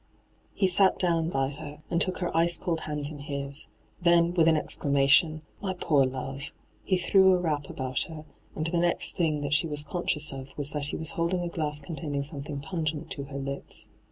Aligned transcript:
He 0.55 0.67
sat 0.67 0.97
down 0.97 1.29
by 1.29 1.49
her, 1.49 1.83
and 1.91 2.01
took 2.01 2.17
her 2.17 2.35
ice 2.35 2.57
cold 2.57 2.79
hands 2.79 3.11
in 3.11 3.19
his; 3.19 3.67
then, 4.01 4.33
with 4.33 4.47
an 4.47 4.57
exclamation, 4.57 5.43
* 5.51 5.61
My 5.61 5.75
poor 5.75 6.05
love 6.05 6.37
I' 6.41 6.49
he 6.85 6.97
threw 6.97 7.33
a 7.33 7.37
wrap 7.37 7.69
about 7.69 8.01
her, 8.05 8.25
and 8.55 8.65
the 8.65 8.79
next 8.79 9.15
thing 9.15 9.41
that 9.41 9.53
she 9.53 9.67
was 9.67 9.83
conscious 9.83 10.31
of 10.33 10.57
was 10.57 10.71
that 10.71 10.87
he 10.87 10.95
was 10.97 11.11
holding 11.11 11.41
a 11.41 11.49
glass 11.49 11.83
containing 11.83 12.23
some 12.23 12.41
thing 12.41 12.61
pungent 12.61 13.11
to 13.11 13.25
her 13.25 13.37
lips. 13.37 13.89